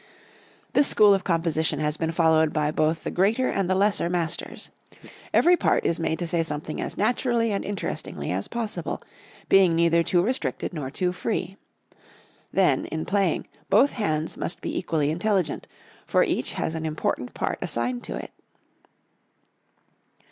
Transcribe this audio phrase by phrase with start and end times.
[0.73, 4.71] This school of composition has been followed by both the greater and the lesser masters.
[5.31, 9.03] Every part is made to say something as naturally and interestingly as possible,
[9.47, 11.55] being neither too restricted nor too free.
[12.51, 15.67] Then, in playing, both hands must be equally intelligent,
[16.07, 18.31] for each has an important part assigned to it.